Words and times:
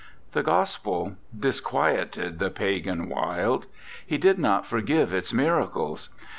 The 0.31 0.41
Gospel 0.41 1.15
disquieted 1.39 2.39
the 2.39 2.49
pagan 2.49 3.07
Wilde. 3.07 3.67
He 4.03 4.17
did 4.17 4.39
not 4.39 4.65
forgive 4.65 5.13
its 5.13 5.31
miracles. 5.31 6.09